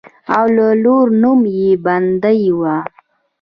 [0.37, 2.75] او د لور نوم يې بندۍ وۀ